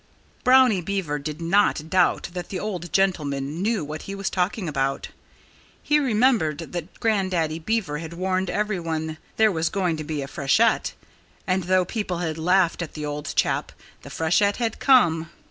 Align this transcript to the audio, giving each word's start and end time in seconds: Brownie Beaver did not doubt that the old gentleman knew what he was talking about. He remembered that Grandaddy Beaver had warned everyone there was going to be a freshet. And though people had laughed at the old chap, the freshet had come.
Brownie 0.43 0.81
Beaver 0.81 1.19
did 1.19 1.39
not 1.43 1.87
doubt 1.87 2.29
that 2.33 2.49
the 2.49 2.57
old 2.57 2.91
gentleman 2.91 3.61
knew 3.61 3.85
what 3.85 4.01
he 4.01 4.15
was 4.15 4.31
talking 4.31 4.67
about. 4.67 5.09
He 5.83 5.99
remembered 5.99 6.71
that 6.71 6.99
Grandaddy 6.99 7.59
Beaver 7.59 7.99
had 7.99 8.13
warned 8.15 8.49
everyone 8.49 9.19
there 9.37 9.51
was 9.51 9.69
going 9.69 9.97
to 9.97 10.03
be 10.03 10.23
a 10.23 10.27
freshet. 10.27 10.93
And 11.45 11.65
though 11.65 11.85
people 11.85 12.17
had 12.17 12.39
laughed 12.39 12.81
at 12.81 12.95
the 12.95 13.05
old 13.05 13.35
chap, 13.35 13.71
the 14.01 14.09
freshet 14.09 14.55
had 14.57 14.79
come. 14.79 15.29